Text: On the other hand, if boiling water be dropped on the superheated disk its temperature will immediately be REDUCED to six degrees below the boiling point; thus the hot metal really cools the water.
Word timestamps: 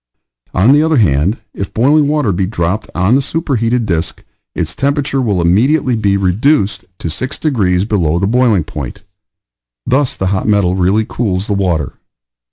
On 0.55 0.71
the 0.71 0.81
other 0.81 0.97
hand, 0.97 1.37
if 1.53 1.71
boiling 1.71 2.07
water 2.07 2.31
be 2.31 2.47
dropped 2.47 2.89
on 2.95 3.13
the 3.13 3.21
superheated 3.21 3.85
disk 3.85 4.23
its 4.55 4.73
temperature 4.73 5.21
will 5.21 5.39
immediately 5.39 5.95
be 5.95 6.17
REDUCED 6.17 6.85
to 6.97 7.07
six 7.11 7.37
degrees 7.37 7.85
below 7.85 8.17
the 8.17 8.25
boiling 8.25 8.63
point; 8.63 9.03
thus 9.85 10.17
the 10.17 10.25
hot 10.33 10.47
metal 10.47 10.73
really 10.75 11.05
cools 11.07 11.45
the 11.45 11.53
water. 11.53 11.99